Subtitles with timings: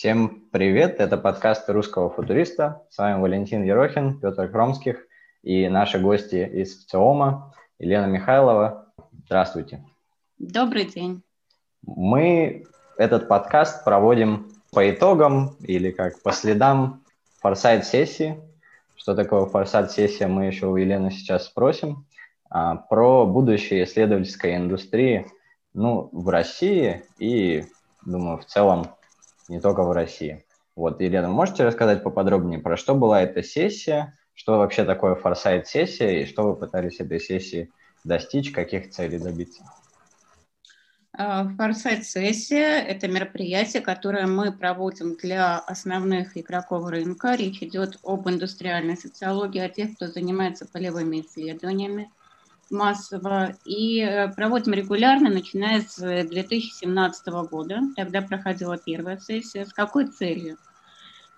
[0.00, 2.86] Всем привет, это подкаст русского футуриста.
[2.88, 5.06] С вами Валентин Ерохин, Петр Кромских
[5.42, 8.86] и наши гости из ВЦИОМа, Елена Михайлова.
[9.26, 9.84] Здравствуйте.
[10.38, 11.20] Добрый день.
[11.82, 12.64] Мы
[12.96, 17.04] этот подкаст проводим по итогам или как по следам
[17.42, 18.40] форсайт-сессии.
[18.96, 22.06] Что такое форсайт-сессия, мы еще у Елены сейчас спросим.
[22.48, 25.26] А, про будущее исследовательской индустрии
[25.74, 27.66] ну, в России и,
[28.06, 28.86] думаю, в целом
[29.50, 30.44] не только в России.
[30.76, 36.26] Вот, Елена, можете рассказать поподробнее, про что была эта сессия, что вообще такое форсайт-сессия и
[36.26, 37.70] что вы пытались этой сессии
[38.04, 39.64] достичь, каких целей добиться?
[41.12, 47.34] А, форсайт-сессия– это мероприятие, которое мы проводим для основных игроков рынка.
[47.34, 52.10] Речь идет об индустриальной социологии, о тех, кто занимается полевыми исследованиями
[52.70, 53.56] массово.
[53.64, 57.80] И э, проводим регулярно, начиная с 2017 года.
[57.96, 59.66] Тогда проходила первая сессия.
[59.66, 60.56] С какой целью?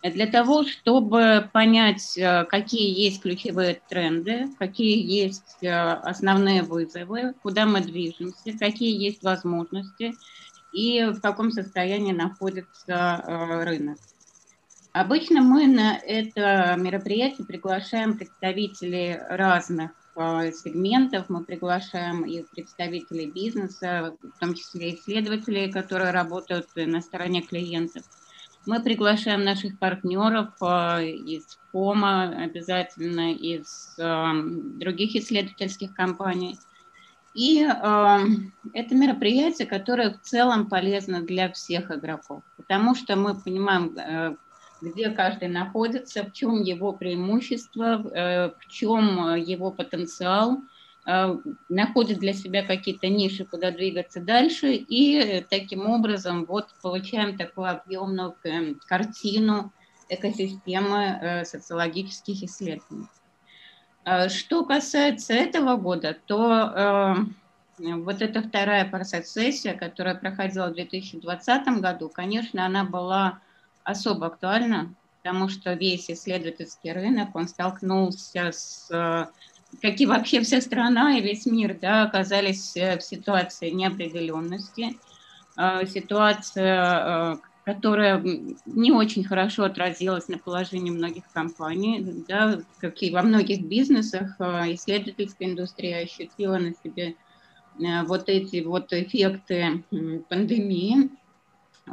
[0.03, 7.67] Для того, чтобы понять, э, какие есть ключевые тренды, какие есть э, основные вызовы, куда
[7.67, 10.15] мы движемся, какие есть возможности
[10.73, 13.23] и в каком состоянии находится
[13.67, 13.99] рынок.
[14.93, 21.29] Обычно мы на это мероприятие приглашаем представителей разных сегментов.
[21.29, 28.05] Мы приглашаем и представителей бизнеса, в том числе исследователей, которые работают на стороне клиентов.
[28.65, 34.33] Мы приглашаем наших партнеров э, из ФОМа, обязательно из э,
[34.79, 36.57] других исследовательских компаний.
[37.35, 38.19] И э,
[38.73, 44.37] это мероприятие, которое в целом полезно для всех игроков, потому что мы понимаем, э,
[44.83, 50.59] где каждый находится, в чем его преимущество, э, в чем его потенциал,
[51.07, 51.37] э,
[51.69, 58.35] находит для себя какие-то ниши, куда двигаться дальше, и таким образом вот получаем такую объемную
[58.43, 59.73] э, картину
[60.09, 63.07] экосистемы социологических исследований.
[64.29, 67.17] Что касается этого года, то
[67.79, 73.41] вот эта вторая парсет-сессия, которая проходила в 2020 году, конечно, она была
[73.85, 78.91] особо актуально, потому что весь исследовательский рынок, он столкнулся с
[79.81, 84.99] как и вообще вся страна и весь мир, да, оказались э, в ситуации неопределенности,
[85.57, 88.23] э, ситуация, э, которая
[88.67, 95.49] не очень хорошо отразилась на положении многих компаний, да, как и во многих бизнесах, исследовательская
[95.49, 97.15] индустрия ощутила на себе
[97.79, 99.85] вот эти вот эффекты
[100.29, 101.09] пандемии.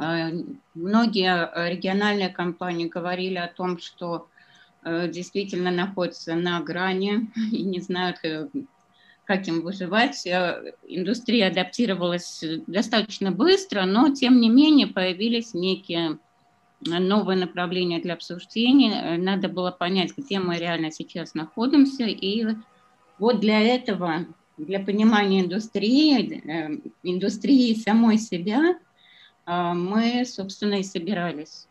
[0.00, 0.30] Э,
[0.74, 4.28] многие э, региональные компании говорили о том, что
[4.82, 8.18] э, действительно находятся на грани и не знают,
[9.24, 10.26] как им выживать.
[10.26, 16.18] Индустрия адаптировалась достаточно быстро, но тем не менее появились некие
[16.80, 19.18] новые направления для обсуждения.
[19.18, 22.04] Надо было понять, где мы реально сейчас находимся.
[22.04, 22.46] И
[23.18, 28.78] вот для этого, для понимания индустрии, индустрии самой себя–
[29.74, 31.66] мы, собственно, и собирались.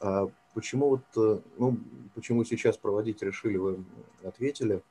[0.00, 1.78] А почему вот, э, ну,
[2.14, 3.84] почему сейчас проводить решили, вы
[4.24, 4.82] ответили.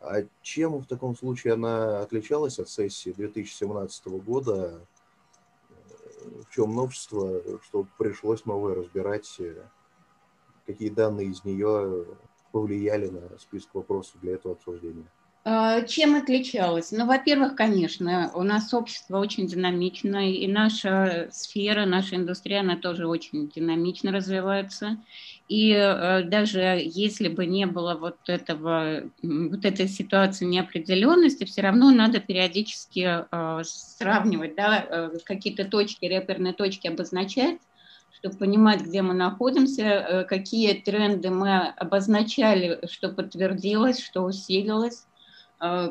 [0.00, 4.86] А чем в таком случае она отличалась от сессии 2017 года?
[6.46, 9.40] В чем новшество, что пришлось новое разбирать?
[10.66, 12.06] Какие данные из нее
[12.52, 15.06] повлияли на список вопросов для этого обсуждения?
[15.46, 16.90] А, чем отличалась?
[16.90, 23.06] Ну, во-первых, конечно, у нас общество очень динамичное, и наша сфера, наша индустрия, она тоже
[23.06, 24.96] очень динамично развивается.
[25.46, 31.90] И э, даже если бы не было вот этого, вот этой ситуации неопределенности, все равно
[31.90, 37.58] надо периодически э, сравнивать, да, э, какие-то точки, реперные точки обозначать,
[38.12, 45.04] чтобы понимать, где мы находимся, какие тренды мы обозначали, что подтвердилось, что усилилось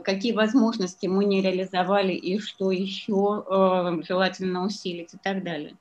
[0.03, 5.75] какие возможности мы не реализовали и что еще э, желательно усилить и так далее.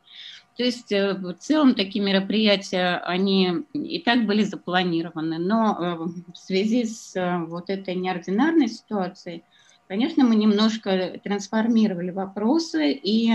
[0.57, 6.85] То есть э, в целом такие мероприятия, они и так были запланированы, но в связи
[6.85, 7.15] с
[7.49, 9.43] вот этой неординарной ситуацией,
[9.89, 13.33] конечно, мы немножко трансформировали вопросы и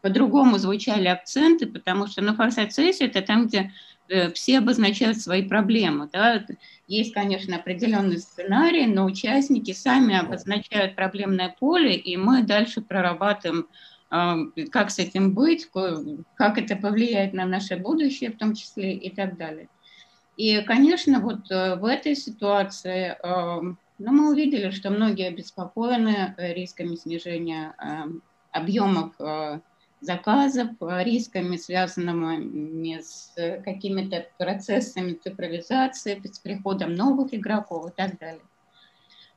[0.00, 3.89] по-другому звучали акценты, потому что на форсайт-сессии это там, где Э,
[4.34, 6.08] все обозначают свои проблемы.
[6.12, 6.44] Да?
[6.88, 13.68] Есть, конечно, определенный сценарий, но участники сами обозначают проблемное поле, и мы дальше прорабатываем,
[14.10, 14.38] а,
[14.70, 15.68] как с этим быть,
[16.34, 19.68] как это повлияет на наше будущее в том числе и так далее.
[20.36, 23.60] И, конечно, вот э, в этой ситуации э,
[23.98, 27.74] ну, мы увидели, что многие обеспокоены рисками снижения
[28.50, 29.12] объемов
[30.00, 33.32] заказов, рисками, связанными с
[33.64, 38.42] какими-то процессами цифровизации, с приходом новых игроков и так далее.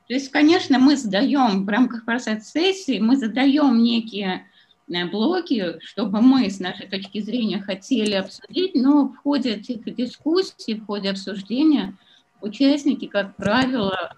[0.07, 4.45] То есть, конечно, мы задаем в рамках процесс-сессии, мы задаем некие
[4.89, 10.75] э, блоки, чтобы мы с нашей точки зрения хотели обсудить, но в ходе этих дискуссий,
[10.75, 11.98] в ходе обсуждения
[12.42, 14.13] участники, как правило,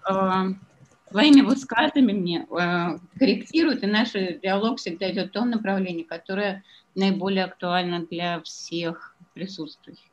[1.16, 6.64] э, своими высказываниями э, корректируют, и наш диалог всегда идет в том направлении, которое
[6.94, 10.04] наиболее актуально для всех присутствующих.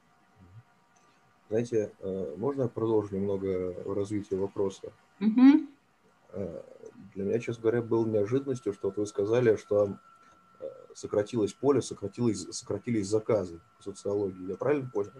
[1.50, 1.92] Знаете,
[2.38, 4.92] можно продолжить немного развитие вопроса?
[5.20, 5.68] Угу.
[7.14, 10.00] Для меня, честно говоря, было неожиданностью, что вот вы сказали, что
[10.60, 10.66] э,
[10.96, 14.50] сократилось поле, сократилось, сократились заказы по социологии.
[14.50, 15.12] Я правильно понял?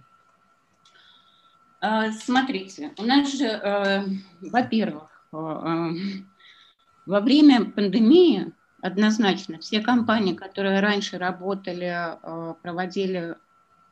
[2.20, 4.06] Смотрите, у нас же, э,
[4.42, 12.18] во-первых, во время пандемии однозначно все компании, которые раньше работали,
[12.62, 13.36] проводили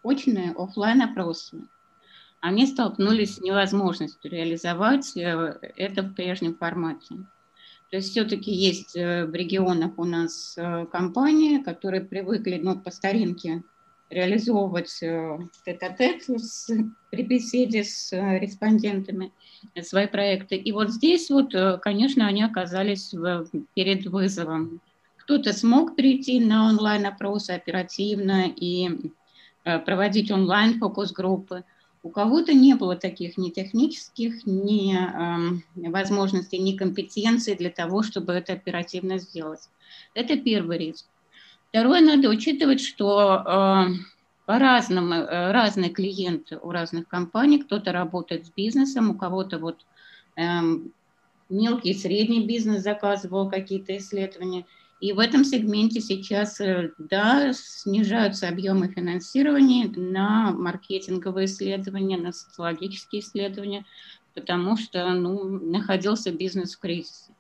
[0.04, 1.62] очные офлайн опросы,
[2.42, 7.16] они столкнулись с невозможностью реализовать э, это в прежнем формате.
[7.92, 12.90] То есть все-таки есть э, в регионах у нас э, компании, которые привыкли ну, по
[12.90, 13.64] старинке
[14.12, 14.94] реализовывать
[15.66, 16.28] тет-а-тет
[17.10, 19.32] при беседе с респондентами
[19.82, 20.56] свои проекты.
[20.56, 24.82] И вот здесь вот, конечно, они оказались в, перед вызовом.
[25.18, 28.90] Кто-то смог перейти на онлайн-опросы оперативно и
[29.64, 31.64] проводить онлайн-фокус-группы,
[32.04, 38.34] у кого-то не было таких ни технических, ни э, возможностей, ни компетенций для того, чтобы
[38.34, 39.70] это оперативно сделать.
[40.16, 41.06] Это первый риск.
[41.72, 43.86] Второе, надо учитывать, что э,
[44.46, 47.60] по-разному, э, разные клиенты у разных компаний.
[47.60, 49.86] Кто-то работает с бизнесом, у кого-то вот
[50.36, 50.44] э,
[51.50, 54.66] мелкий и средний бизнес заказывал какие-то исследования–
[55.02, 63.24] и в этом сегменте сейчас, э, да, снижаются объемы финансирования на маркетинговые исследования, на социологические
[63.24, 63.84] исследования,
[64.36, 67.34] потому что ну, находился бизнес в кризисе.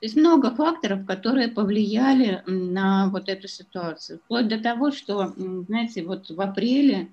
[0.00, 4.20] То есть много факторов, которые повлияли на вот эту ситуацию.
[4.24, 7.08] Вплоть до того, что, знаете, вот в апреле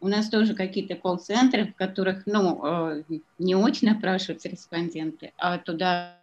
[0.00, 3.02] у нас тоже какие-то колл-центры, в которых, ну, э,
[3.38, 6.16] не очень опрашиваются респонденты, а туда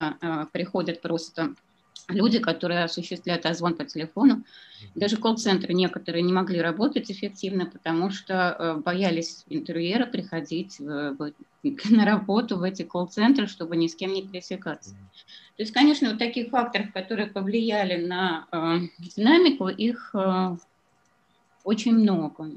[0.00, 1.54] э, приходят просто
[2.12, 4.44] люди, которые осуществляют озвон по телефону.
[4.94, 11.32] Даже колл-центры некоторые не могли работать эффективно, потому что э, боялись интервьюера приходить в, в,
[11.90, 14.90] на работу в эти колл-центры, чтобы ни с кем не пересекаться.
[15.56, 20.56] То есть, конечно, вот таких факторов, которые повлияли на э, динамику, их э,
[21.64, 22.50] очень много.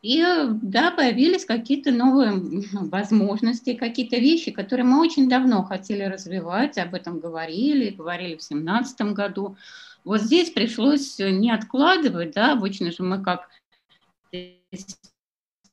[0.00, 0.24] И
[0.62, 2.32] да, появились какие-то новые
[2.72, 9.00] возможности, какие-то вещи, которые мы очень давно хотели развивать, об этом говорили, говорили в 2017
[9.12, 9.56] году.
[10.04, 13.48] Вот здесь пришлось не откладывать, да, обычно же мы как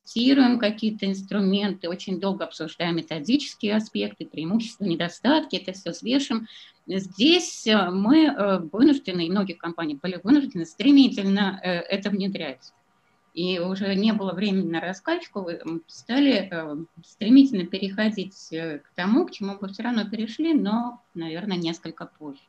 [0.04, 6.48] тестируем какие-то инструменты, очень долго обсуждаем методические аспекты, преимущества, недостатки, это все взвешиваем.
[6.88, 12.72] Здесь мы э, вынуждены, и многие компании были вынуждены стремительно э, это внедрять
[13.36, 15.46] и уже не было времени на раскачку,
[15.88, 21.58] стали э, стремительно переходить э, к тому, к чему бы все равно перешли, но, наверное,
[21.58, 22.40] несколько позже.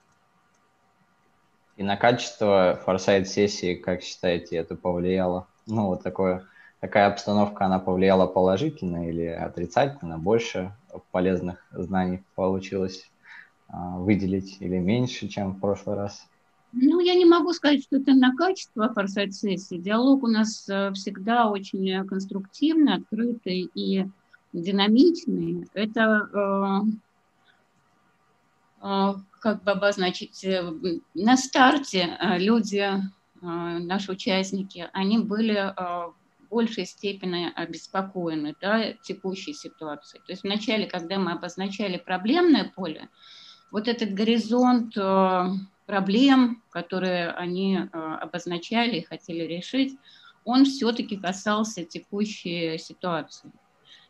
[1.75, 5.47] И на качество форсайт-сессии, как считаете, это повлияло?
[5.65, 6.47] Ну, вот такое,
[6.79, 10.17] такая обстановка, она повлияла положительно или отрицательно?
[10.17, 10.73] Больше
[11.11, 13.11] полезных знаний получилось
[13.67, 16.25] а, выделить или меньше, чем в прошлый раз?
[16.79, 19.77] Ну, я не могу сказать, что это на качество форсайт-сессии.
[19.77, 24.05] Диалог у нас э, всегда очень конструктивный, открытый и
[24.53, 25.67] динамичный.
[25.73, 26.81] Это э,
[28.83, 30.71] э, как бы обозначить, э,
[31.15, 32.99] на старте э, люди, э,
[33.41, 36.13] наши участники, они были э, в
[36.51, 40.21] большей степени обеспокоены да, текущей ситуацией.
[40.27, 43.09] То есть вначале, когда мы обозначали проблемное поле,
[43.71, 45.45] вот этот горизонт э,
[45.85, 49.97] проблем, которые они э, обозначали и хотели решить,
[50.45, 53.51] он все-таки касался текущей ситуации.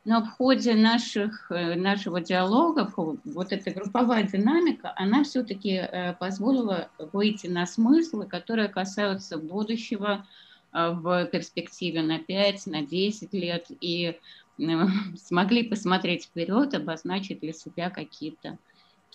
[0.05, 5.81] Но в ходе наших, э, нашего диалога, вот эта групповая динамика, она все-таки
[6.19, 10.25] позволила выйти на смыслы, которые касаются будущего
[10.71, 14.19] в перспективе на 5, на 10 лет, и
[15.17, 18.57] смогли посмотреть вперед, обозначить для себя какие-то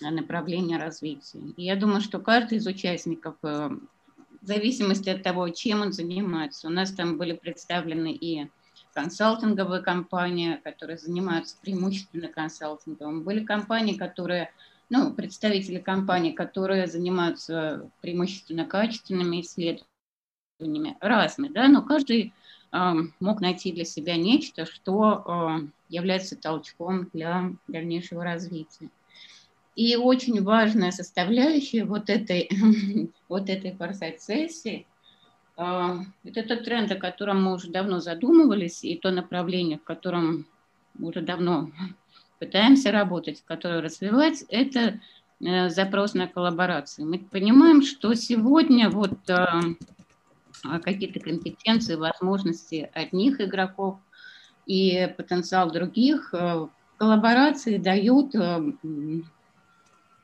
[0.01, 1.41] направления развития.
[1.57, 3.71] И я думаю, что каждый из участников, э,
[4.41, 8.49] в зависимости от того, чем он занимается, у нас там были представлены и
[8.95, 13.23] консалтинговые компании, которые занимаются преимущественно консалтингом.
[13.23, 14.51] Были компании, которые
[14.91, 22.35] ну, представители компаний, которые занимаются преимущественно качественными исследованиями, разные, да, но каждый
[22.73, 28.91] э, мог найти для себя нечто, что э, является толчком для дальнейшего развития.
[29.75, 32.51] И очень важная составляющая вот этой,
[33.29, 34.87] вот этой форсайт-сессии
[35.57, 40.47] э,– это тот тренд, о котором мы уже давно задумывались, и то направление, в котором
[41.01, 41.71] уже давно
[42.39, 45.01] пытаемся работать, которую развивать, это
[45.41, 47.09] э, запрос на коллаборацию.
[47.09, 49.47] Мы понимаем, что сегодня вот э,
[50.83, 53.97] какие-то компетенции, возможности одних игроков
[54.67, 56.67] и потенциал других э,
[56.99, 58.35] коллаборации дают,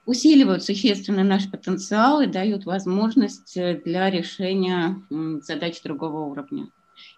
[0.08, 5.02] усиливают существенно наш потенциал и дают возможность для решения
[5.42, 6.70] задач другого уровня.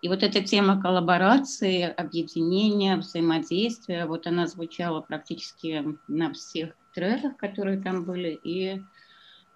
[0.02, 7.80] И вот эта тема коллаборации, объединения, взаимодействия, вот она звучала практически на всех треках, которые
[7.80, 8.40] там были.
[8.42, 8.82] И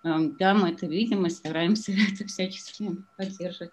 [0.04, 3.72] эм, да, мы это видим и стараемся это всячески поддерживать.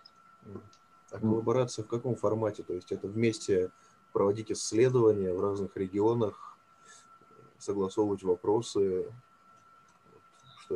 [1.11, 2.63] А коллаборация в каком формате?
[2.63, 3.69] То есть это вместе
[4.11, 6.57] проводить исследования в разных регионах,
[7.59, 9.05] согласовывать вопросы,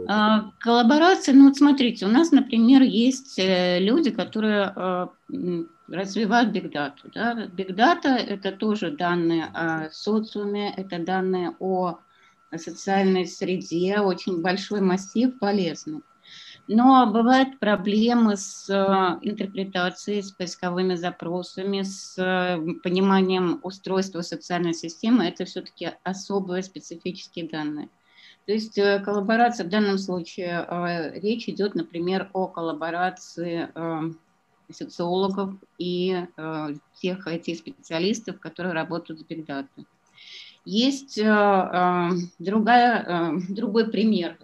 [0.07, 5.07] а, коллаборация, ну вот смотрите, у нас, например, есть э, люди, которые э,
[5.87, 7.09] развивают бигдату.
[7.13, 7.47] Да?
[7.47, 11.99] Бигдата– это тоже данные о социуме, это данные о
[12.55, 16.01] социальной среде, очень большой массив полезный.
[16.67, 22.15] Но бывают проблемы с э, интерпретацией, с поисковыми запросами, с
[22.83, 25.25] пониманием устройства социальной системы.
[25.25, 27.89] Это все-таки особые специфические данные.
[28.45, 34.01] То есть э, коллаборация в данном случае, э, речь идет, например, о коллаборации э,
[34.71, 36.25] социологов и
[36.99, 39.67] тех IT-специалистов, которые работают с Data.
[40.65, 41.19] Есть
[42.39, 44.39] другая, другой пример.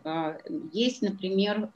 [0.71, 1.71] Есть, например,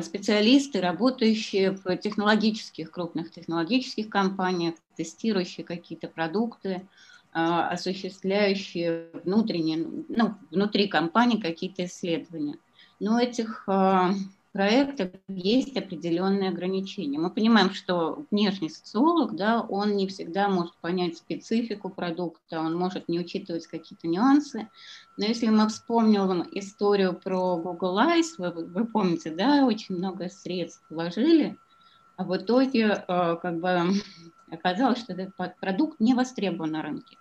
[0.00, 10.88] специалисты, работающие в технологических, крупных технологических компаниях, тестирующие какие-то продукты, а, осуществляющие внутренние, ну, внутри
[10.88, 12.56] компании какие-то исследования.
[13.00, 14.12] Но у этих а,
[14.52, 17.18] проектов есть определенные ограничения.
[17.18, 23.08] Мы понимаем, что внешний социолог, да, он не всегда может понять специфику продукта, он может
[23.08, 24.68] не учитывать какие-то нюансы.
[25.16, 30.82] Но если мы вспомним историю про Google Eyes, вы, вы помните, да, очень много средств
[30.90, 31.56] вложили,
[32.16, 33.92] а в итоге а, как бы
[34.50, 37.16] оказалось, что этот продукт не востребован на рынке.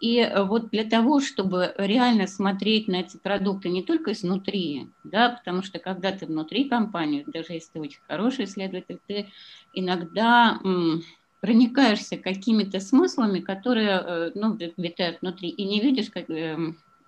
[0.00, 5.30] И э, вот для того, чтобы реально смотреть на эти продукты не только изнутри, да,
[5.30, 9.28] потому что когда ты внутри компании, даже если ты очень хороший исследователь, ты
[9.72, 11.02] иногда м,
[11.40, 16.58] проникаешься какими-то смыслами, которые э, ну, витают внутри, и не видишь как, э,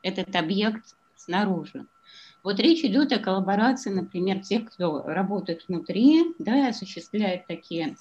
[0.02, 0.84] этот объект
[1.16, 1.86] снаружи.
[2.42, 7.96] Вот речь идет о коллаборации, например, тех, кто работает внутри, да, и осуществляет такие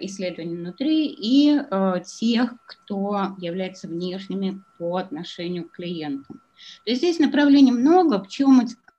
[0.00, 6.40] исследований внутри и э, тех, кто является внешними по отношению к клиентам.
[6.84, 8.28] То есть здесь направлений много, в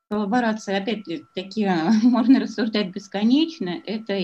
[0.09, 1.69] коллаборации, опять-таки,
[2.03, 4.19] можно рассуждать бесконечно, это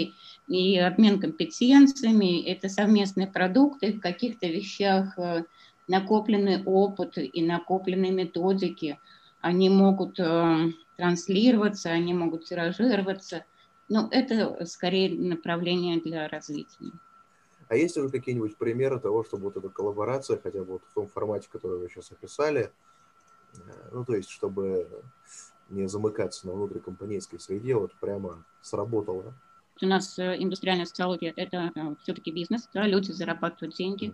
[0.47, 5.43] и обмен компетенциями, это совместные продукты, в каких-то вещах э,
[5.87, 8.99] накопленный опыт и накопленные методики,
[9.41, 10.17] они могут
[10.95, 13.45] транслироваться, они могут тиражироваться–
[13.93, 16.91] ну, это скорее направление для развития.
[17.69, 21.07] А есть уже какие-нибудь примеры того, чтобы вот эта коллаборация, хотя бы вот в том
[21.07, 22.71] формате, который вы сейчас описали,
[23.53, 23.59] э,
[23.91, 24.89] ну, то есть, чтобы
[25.69, 29.35] не замыкаться на внутрикомпанейской среде, вот прямо сработало?
[29.79, 34.11] У нас э, индустриальная социология– это э, все-таки бизнес, да, люди зарабатывают деньги,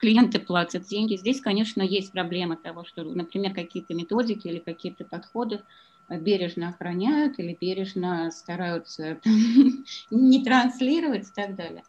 [0.00, 1.14] клиенты платят деньги.
[1.14, 5.62] Здесь, конечно, есть проблема того, что, например, какие-то методики или какие-то подходы
[6.08, 9.18] бережно охраняют или бережно стараются
[10.10, 11.82] не транслировать и так далее.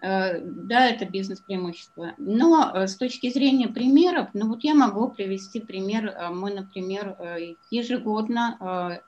[0.00, 2.12] Э, да, это бизнес-преимущество.
[2.18, 6.06] Но э, с точки зрения примеров, ну вот я могу привести пример.
[6.06, 7.16] Э, мы, например,
[7.70, 9.00] ежегодно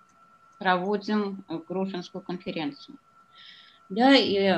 [0.58, 2.98] проводим Грушинскую конференцию.
[3.90, 4.50] Да, и,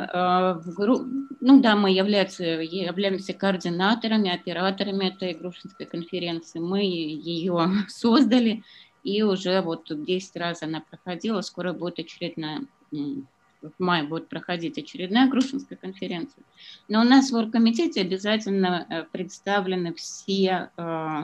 [1.40, 6.58] ну да, мы являемся, являемся координаторами, операторами этой Грушинской конференции.
[6.58, 8.64] Мы ее создали,
[9.02, 12.62] и уже вот 10 раз она проходила, скоро будет очередная,
[13.62, 16.42] в мае будет проходить очередная Грушинская конференция.
[16.88, 21.22] Но у нас в оргкомитете обязательно э, представлены все э,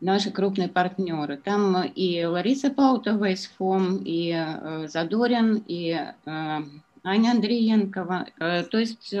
[0.00, 1.36] наши крупные партнеры.
[1.36, 5.96] Там и Лариса Паутова из ФОМ, и э, Задорин, и
[7.04, 8.26] Аня Андреенкова.
[8.38, 9.12] То есть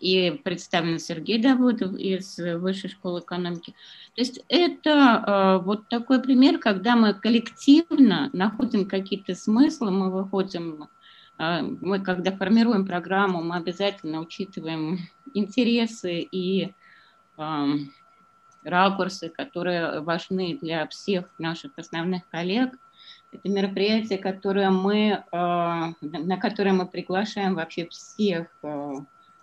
[0.00, 3.74] и представлен Сергей Давыдов из Высшей школы экономики.
[4.14, 10.88] То есть это вот такой пример, когда мы коллективно находим какие-то смыслы, мы выходим,
[11.38, 14.98] мы когда формируем программу, мы обязательно учитываем
[15.34, 16.72] интересы и
[18.64, 22.74] ракурсы, которые важны для всех наших основных коллег.
[23.32, 28.48] Это мероприятие, которое мы, на которое мы приглашаем вообще всех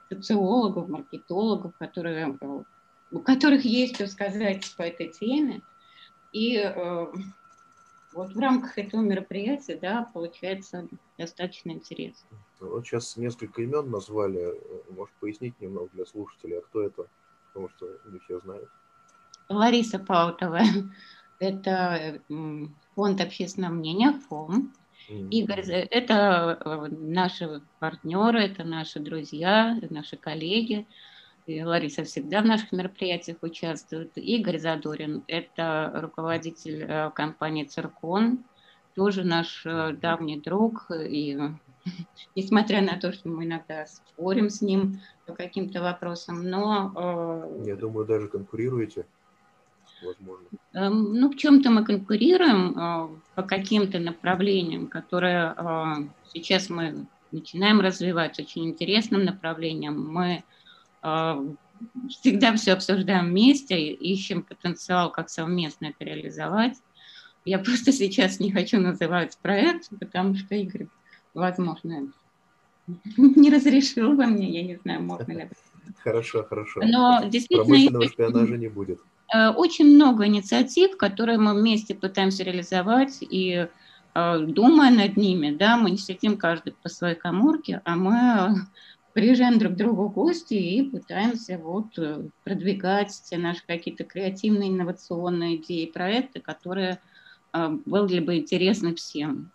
[0.09, 2.37] социологов, маркетологов, которые,
[3.11, 5.61] у которых есть что сказать по этой теме.
[6.33, 6.57] И
[8.13, 10.87] вот в рамках этого мероприятия, да, получается
[11.17, 12.27] достаточно интересно.
[12.59, 14.59] Вот сейчас несколько имен назвали.
[14.89, 17.07] Может, пояснить немного для слушателей, а кто это?
[17.47, 18.69] Потому что не все знают.
[19.49, 20.61] Лариса Паутова.
[21.39, 22.19] Это
[22.95, 24.73] фонд общественного мнения, ФОМ.
[25.07, 30.85] Игорь, это э, наши партнеры, это наши друзья, наши коллеги.
[31.45, 34.11] И Лариса всегда в наших мероприятиях участвует.
[34.17, 38.43] Игорь Задорин– это руководитель э, компании «Циркон»,
[38.95, 40.87] тоже наш э, давний друг.
[40.91, 41.39] И
[42.35, 47.49] несмотря на то, что мы иногда спорим с ним по каким-то вопросам, но...
[47.65, 49.05] Я думаю, даже конкурируете
[50.01, 50.47] возможно?
[50.73, 55.83] Эм, ну, в чем-то мы конкурируем э, по каким-то направлениям, которые э,
[56.33, 60.11] сейчас мы начинаем развивать очень интересным направлением.
[60.11, 60.43] Мы
[61.03, 61.35] э,
[62.09, 66.77] всегда все обсуждаем вместе, ищем потенциал, как совместно это реализовать.
[67.45, 70.87] Я просто сейчас не хочу называть проект, потому что Игорь,
[71.33, 72.11] возможно,
[73.17, 75.49] не разрешил бы мне, я не знаю, можно ли.
[76.03, 76.81] Хорошо, хорошо.
[76.83, 77.63] Но действительно...
[77.65, 78.99] Промышленного шпионажа не будет.
[79.33, 83.67] Э, очень много инициатив, которые мы вместе пытаемся реализовать, и
[84.15, 88.55] э, думая над ними, да, мы не сидим каждый по своей коморке, а мы
[89.13, 94.69] приезжаем друг к другу в гости и пытаемся вот э, продвигать те наши какие-то креативные,
[94.69, 96.99] инновационные идеи, проекты, которые
[97.85, 99.51] были бы интересны всем.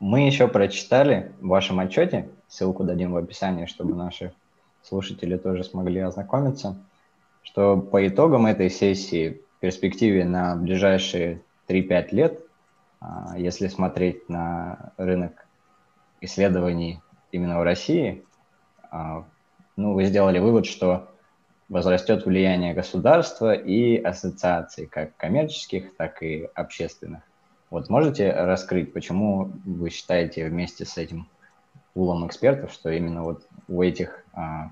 [0.00, 4.32] Мы еще прочитали в вашем отчете, ссылку дадим в описании, чтобы наши
[4.82, 6.78] слушатели тоже смогли ознакомиться,
[7.42, 12.40] что по итогам этой сессии в перспективе на ближайшие 3-5 лет,
[13.00, 15.46] а, если смотреть на рынок
[16.20, 17.00] исследований
[17.32, 18.24] именно в России,
[18.90, 19.24] а,
[19.76, 21.08] ну, вы сделали вывод, что
[21.68, 27.22] возрастет влияние государства и ассоциаций, как коммерческих, так и общественных.
[27.70, 31.26] Вот можете раскрыть, почему вы считаете вместе с этим
[31.94, 34.70] пулом экспертов, что именно вот у этих а,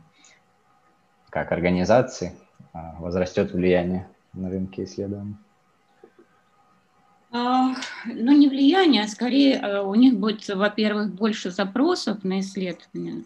[1.31, 2.33] как организаций
[2.73, 5.37] возрастет влияние на рынке исследований?
[7.33, 7.75] А,
[8.07, 13.25] ну, не влияние, а скорее а, у них будет, во-первых, больше запросов на исследования.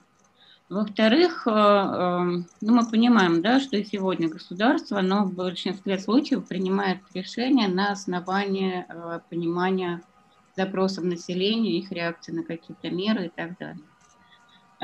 [0.70, 7.92] Во-вторых, ну, мы понимаем, да, что сегодня государство, оно в большинстве случаев принимает решения на
[7.92, 8.87] основании
[9.28, 10.00] понимания
[10.57, 13.85] запросов населения, их реакции на какие-то меры и так далее.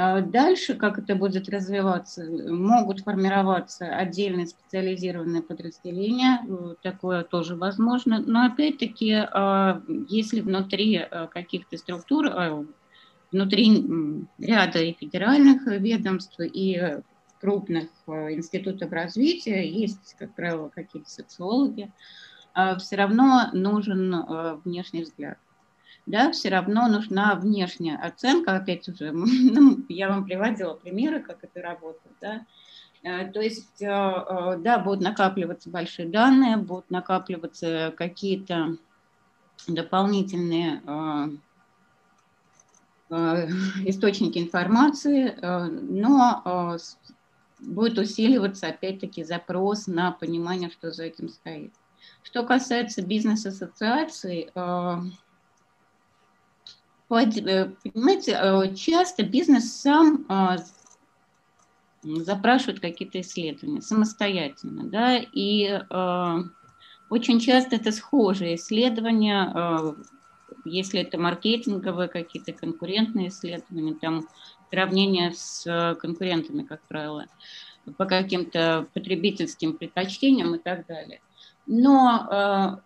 [0.03, 8.19] А дальше, как это будет развиваться, могут формироваться отдельные специализированные подразделения, э, такое тоже возможно,
[8.19, 12.65] но опять-таки, а, если внутри э, каких-то структур, а,
[13.31, 16.81] внутри ряда и федеральных ведомств, и
[17.39, 21.93] крупных э, институтов развития, есть, как правило, какие-то социологи,
[22.79, 24.13] все равно нужен
[24.65, 25.39] внешний взгляд
[26.07, 31.61] да, все равно нужна внешняя оценка, опять же, ну, я вам приводила примеры, как это
[31.61, 32.47] работает, да,
[33.03, 38.77] э, то есть, э, э, да, будут накапливаться большие данные, будут накапливаться какие-то
[39.69, 40.81] дополнительные
[43.85, 46.79] источники информации, но
[47.59, 51.75] будет усиливаться, опять-таки, запрос на понимание, что за этим стоит.
[52.23, 54.51] Что касается бизнес-ассоциаций,
[57.11, 60.59] понимаете, э, часто бизнес сам а,
[62.03, 66.37] запрашивает какие-то исследования самостоятельно, да, и э,
[67.11, 69.96] очень часто это схожие исследования,
[70.64, 74.29] если это маркетинговые какие-то конкурентные исследования, там
[74.70, 77.27] сравнение с конкурентами, как правило,
[77.99, 81.20] по каким-то потребительским предпочтениям и так далее.
[81.66, 82.81] Но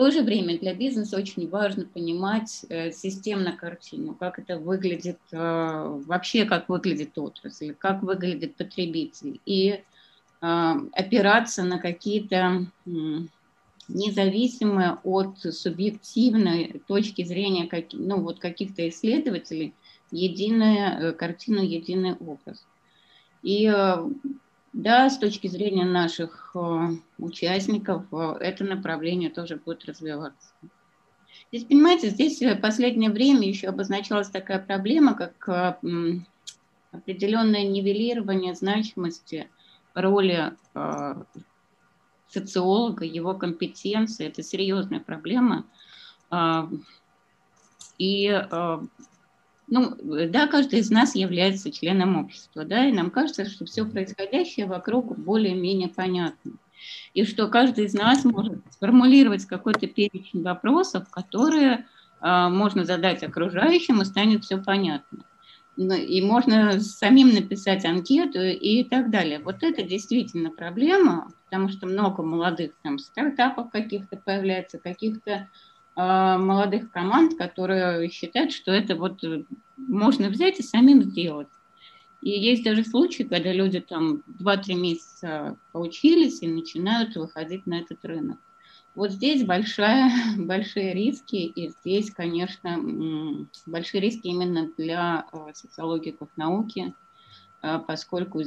[0.00, 6.00] то же время для бизнеса очень важно понимать э, системно картину, как это выглядит, э,
[6.06, 9.82] вообще как выглядит отрасль, как выглядит потребитель, и
[10.40, 12.64] э, опираться на какие-то
[13.88, 19.74] независимые от субъективной точки зрения как, ну, вот каких-то исследователей
[20.10, 22.64] единая картину, единый образ.
[23.42, 23.70] И
[24.72, 26.54] да, с точки зрения наших
[27.18, 30.52] участников, это направление тоже будет развиваться.
[31.52, 35.48] Здесь, понимаете, здесь в последнее время еще обозначалась такая проблема, как
[36.92, 39.48] определенное нивелирование значимости
[39.94, 40.52] роли
[42.28, 44.28] социолога, его компетенции.
[44.28, 45.66] Это серьезная проблема.
[47.98, 48.28] И
[49.70, 49.96] ну,
[50.28, 55.16] да, каждый из нас является членом общества, да, и нам кажется, что все происходящее вокруг
[55.16, 56.52] более-менее понятно.
[57.14, 61.86] И что каждый из нас может сформулировать какой-то перечень вопросов, которые
[62.20, 65.24] э, можно задать окружающим, и станет все понятно.
[65.76, 69.38] Ну, и можно самим написать анкету и так далее.
[69.38, 75.48] Вот это действительно проблема, потому что много молодых там стартапов каких-то появляется, каких-то
[75.96, 79.44] молодых команд, которые считают, что это вот э,
[79.76, 81.48] можно взять и самим сделать.
[82.22, 88.04] И есть даже случаи, когда люди там 2-3 месяца поучились и начинают выходить на этот
[88.04, 88.38] рынок.
[88.94, 96.28] Вот здесь большая, большие риски, и здесь, конечно, большие риски именно для э, социологии как
[96.36, 96.94] науки,
[97.62, 98.42] э, поскольку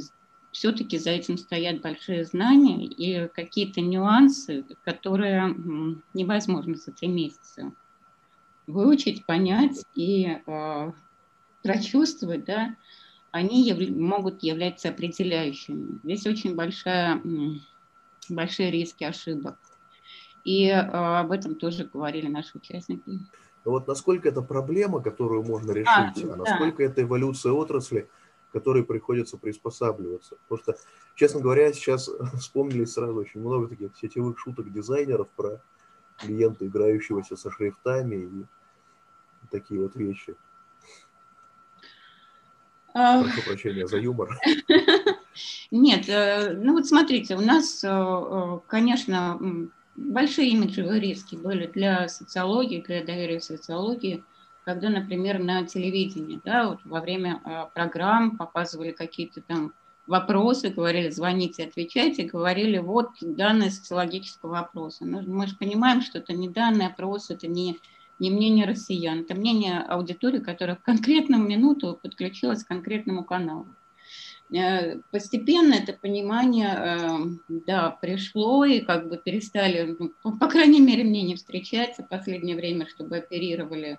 [0.54, 5.54] все-таки за этим стоят большие знания и какие-то нюансы, которые
[6.14, 7.72] невозможно за три месяца
[8.68, 10.92] выучить, понять и э,
[11.62, 12.76] прочувствовать, да,
[13.32, 15.98] они яв могут являться определяющими.
[16.04, 17.20] Здесь очень большая,
[18.28, 19.58] большие риски ошибок.
[20.44, 23.02] И э, об этом тоже говорили наши участники.
[23.64, 26.84] Но вот насколько это проблема, которую можно а, решить, а, а насколько да.
[26.84, 28.08] это эволюция отрасли–
[28.54, 30.36] которой приходится приспосабливаться.
[30.48, 30.76] Потому что,
[31.16, 35.60] честно говоря, сейчас вспомнили сразу очень много таких сетевых шуток дизайнеров про
[36.18, 38.46] клиента, играющегося со шрифтами и
[39.50, 40.36] такие вот вещи.
[42.92, 44.38] Прошу прощения за юмор.
[45.72, 52.08] Нет, э, ну вот смотрите, у нас, э, э, конечно, большие имиджевые риски были для
[52.08, 54.22] социологии, для доверия социологии–
[54.64, 59.72] когда, например, на телевидении, да, вот во время э, программ показывали какие-то там
[60.06, 65.04] вопросы, говорили, звоните, отвечайте, говорили, вот данные социологического вопроса.
[65.04, 67.78] Но ну, мы же понимаем, что это не данный опрос, это не,
[68.18, 73.66] не мнение россиян, это мнение аудитории, которая в конкретную минуту подключилась к конкретному каналу.
[74.52, 77.08] Э, постепенно это понимание, э,
[77.66, 82.56] да, пришло, и как бы перестали, ну, по крайней мере, мне не встречается в последнее
[82.56, 83.98] время, чтобы оперировали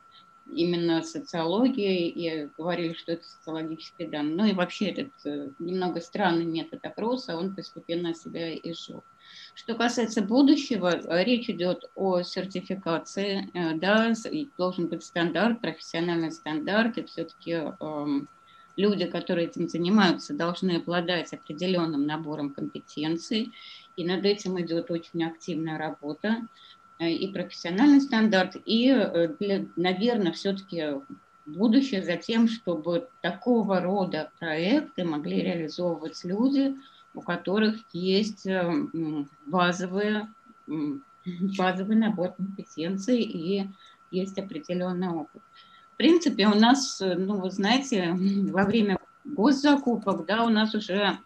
[0.52, 4.36] именно социологией и говорили, что это социологические данные.
[4.36, 9.04] Ну и вообще этот э, немного странный метод опроса, он постепенно себя изжил.
[9.54, 14.14] Что касается будущего, э, речь идет о сертификации, э, да,
[14.58, 18.30] должен быть стандарт, профессиональный стандарт, и все-таки эм,
[18.78, 23.52] люди, которые этим занимаются, должны обладать определенным набором компетенций,
[23.96, 26.48] и над этим идет очень активная работа.
[26.98, 31.02] Э, и профессиональный стандарт, и, э, для, наверное, все-таки
[31.46, 36.76] будущее за тем, чтобы такого рода проекты могли реализовывать люди,
[37.14, 38.88] у которых есть э,
[39.46, 40.34] базовые,
[41.58, 43.68] базовый набор компетенций и
[44.12, 45.42] есть определенный опыт.
[45.94, 48.14] В принципе, у нас, ну, вы знаете,
[48.52, 51.18] во время госзакупок, да, у нас уже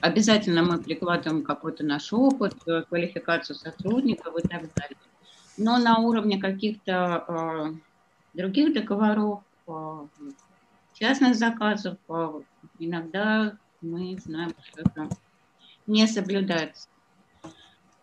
[0.00, 4.96] Обязательно мы прикладываем какой-то наш опыт, э, квалификацию сотрудников и так далее.
[5.56, 7.74] Но на уровне каких-то э,
[8.34, 10.06] других договоров, э,
[10.94, 12.40] частных заказов, э,
[12.78, 15.08] иногда мы знаем, что это
[15.86, 16.88] не соблюдается.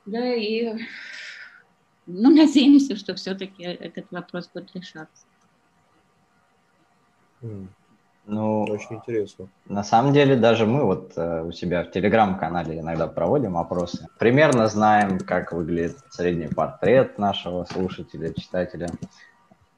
[0.06, 0.86] Да, и
[2.06, 5.26] ну, надеемся, что все-таки этот вопрос будет решаться.
[8.30, 9.48] Ну, очень интересно.
[9.68, 14.10] На самом деле, даже мы вот э, у себя в телеграм-канале иногда проводим опросы.
[14.20, 18.90] Примерно знаем, как выглядит средний портрет нашего слушателя, читателя,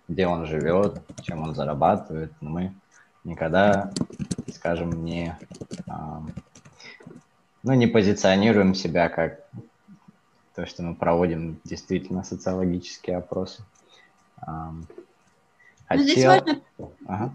[0.07, 2.33] где он живет, чем он зарабатывает.
[2.41, 2.73] Но мы
[3.23, 3.91] никогда,
[4.51, 5.38] скажем, не,
[5.85, 5.91] э,
[7.62, 9.41] ну, не позиционируем себя как
[10.55, 13.62] то, что мы проводим действительно социологические опросы.
[14.39, 14.88] Хотел...
[15.91, 16.62] Ну, здесь важно...
[17.05, 17.31] Ага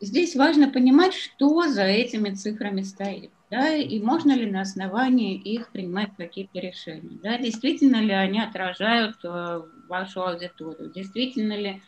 [0.00, 3.30] здесь важно понимать, что за этими цифрами стоит.
[3.48, 7.18] Да, и можно ли на основании их принимать какие-то решения.
[7.22, 11.80] Да, действительно ли они отражают э, вашу аудиторию, действительно ли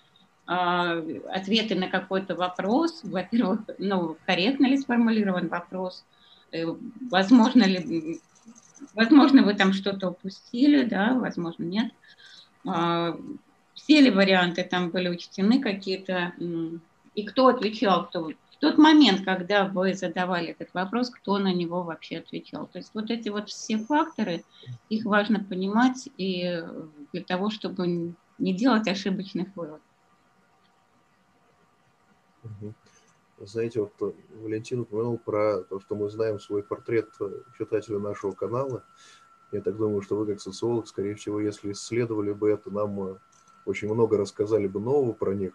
[0.46, 6.04] э, ответы на какой-то вопрос, во-первых, ну, корректно ли сформулирован вопрос,
[6.52, 6.64] э,
[7.10, 8.20] возможно ли,
[8.94, 11.92] возможно, вы там что-то упустили, да, возможно, нет.
[12.64, 13.18] Э,
[13.74, 16.34] все ли варианты там были учтены какие-то
[17.18, 21.82] и кто отвечал, кто в тот момент, когда вы задавали этот вопрос, кто на него
[21.82, 22.68] вообще отвечал.
[22.68, 24.44] То есть вот эти вот все факторы,
[24.88, 26.62] их важно понимать и
[27.12, 29.80] для того, чтобы не делать ошибочных выводов.
[33.40, 38.32] Знаете, вот э, Валентин упомянул про то, что мы знаем свой портрет э, читателя нашего
[38.32, 38.84] канала.
[39.52, 43.16] Я так думаю, что вы, как социолог, скорее всего, если исследовали бы это, нам э,
[43.64, 45.52] очень много рассказали бы нового про них.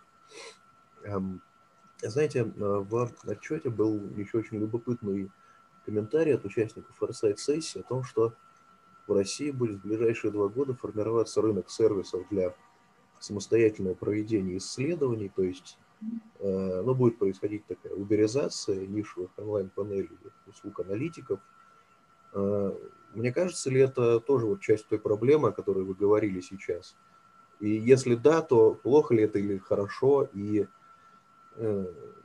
[2.04, 5.32] Знаете, в отчете был еще очень любопытный
[5.86, 8.34] комментарий от участников Foresight сессии о том, что
[9.08, 12.54] в России будет в ближайшие два года формироваться рынок сервисов для
[13.20, 15.78] самостоятельного проведения исследований, то есть
[16.40, 20.10] Э, но будет происходить такая уберизация нишевых онлайн-панелей
[20.48, 21.40] услуг аналитиков.
[22.34, 22.74] Э,
[23.14, 26.96] мне кажется ли это тоже вот часть той проблемы, о которой вы говорили сейчас?
[27.60, 30.28] И если да, то плохо ли это или хорошо?
[30.34, 30.68] И э,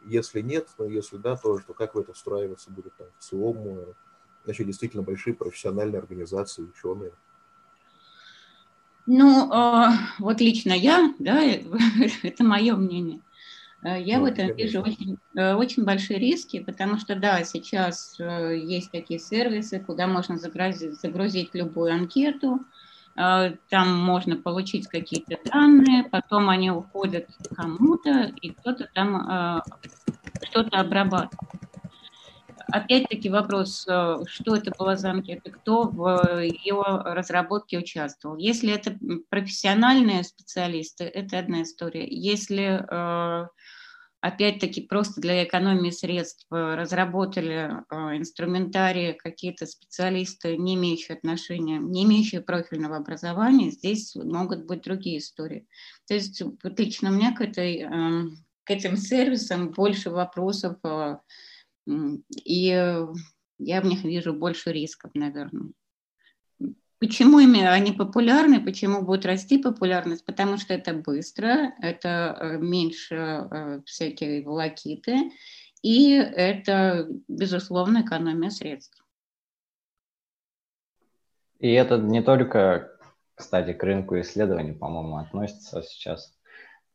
[0.06, 3.94] если нет, но если да, то что как в это встраиваться будет там в ЦИОМ,
[4.44, 7.12] значит, действительно большие профессиональные организации, ученые?
[9.06, 9.50] Ну,
[10.18, 11.42] вот лично я, да,
[12.22, 13.20] это мое мнение.
[13.82, 18.16] Э, я ну, в этом вижу очень, э, очень большие риски, потому что, да, сейчас
[18.18, 22.60] э, есть такие сервисы, куда можно загрузить, загрузить любую анкету,
[23.68, 27.26] там можно получить какие-то данные, потом они уходят
[27.56, 29.62] кому-то, и кто-то там
[30.44, 31.32] что-то обрабатывает.
[32.70, 38.36] Опять-таки вопрос, что это была за анкета, кто в ее разработке участвовал.
[38.36, 38.96] Если это
[39.30, 42.06] профессиональные специалисты, это одна история.
[42.06, 42.86] Если
[44.20, 52.04] опять-таки просто для экономии средств э, разработали э, инструментарии какие-то специалисты, не имеющие отношения, не
[52.04, 55.66] имеющие профильного образования, здесь могут быть другие истории.
[56.06, 61.18] То есть вот лично у меня к, этой, эм, к этим сервисам больше вопросов, э,
[62.44, 62.66] и
[63.58, 65.72] я в них вижу больше рисков, наверное.
[67.00, 70.24] Почему ими они популярны, почему будет расти популярность?
[70.24, 75.30] Потому что это быстро, это э, меньше э, всякие волокиты,
[75.80, 79.04] и это, безусловно, экономия средств.
[81.60, 82.90] И это не только,
[83.36, 86.36] кстати, к рынку исследований, по-моему, относится сейчас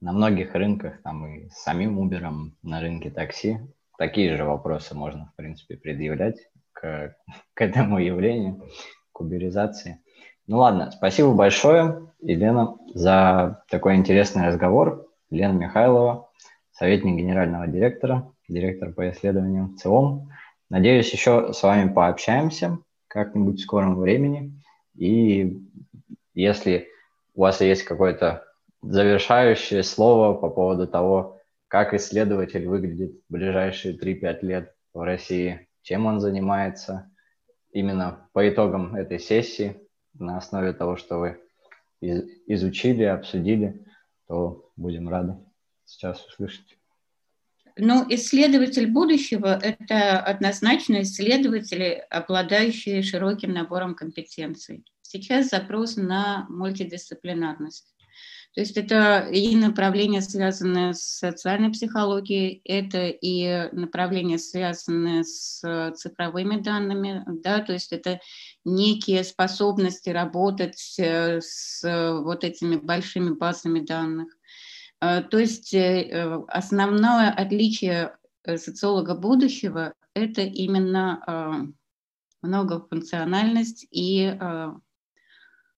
[0.02, 3.60] на многих рынках, там и самим Uber на рынке такси.
[3.98, 7.16] Такие же вопросы можно, в принципе, предъявлять к,
[7.54, 8.70] к этому явлению
[9.14, 10.02] куберизации.
[10.48, 15.08] Ну ладно, спасибо большое, Елена, за такой интересный разговор.
[15.30, 16.30] Елена Михайлова,
[16.72, 20.30] советник генерального директора, директор по исследованиям ЦИОМ.
[20.70, 24.60] Надеюсь, еще с вами пообщаемся как-нибудь в скором времени.
[24.98, 25.62] И
[26.34, 26.90] если
[27.36, 28.44] у вас есть какое-то
[28.82, 36.06] завершающее слово по поводу того, как исследователь выглядит в ближайшие 3-5 лет в России, чем
[36.06, 37.10] он занимается,
[37.74, 39.80] именно по итогам этой сессии,
[40.14, 41.42] на основе того, что вы
[42.02, 43.86] изучили, обсудили,
[44.28, 45.38] то будем рады
[45.86, 46.78] сейчас услышать.
[47.76, 54.86] Ну, исследователь будущего– это однозначно исследователи, обладающие широким набором компетенций.
[55.02, 57.93] Сейчас запрос на мультидисциплинарность.
[58.54, 65.60] То есть это и направления, связанные с социальной психологией, это и направления, связанные с
[65.96, 68.20] цифровыми данными, да, то есть это
[68.64, 74.28] некие способности работать э, с вот этими большими базами данных.
[75.02, 81.74] Э, то есть э, основное отличие социолога будущего– это именно
[82.44, 84.38] многофункциональность и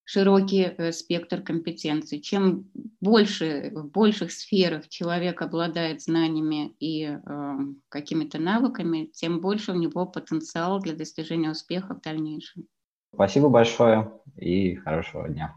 [0.06, 2.22] широкий э, спектр компетенций.
[2.22, 2.70] Чем
[3.02, 7.58] больше, в больших сферах человек обладает знаниями и э,
[7.90, 12.66] какими-то навыками, тем больше у него потенциал для достижения успеха в дальнейшем.
[13.14, 15.56] Спасибо большое и хорошего дня.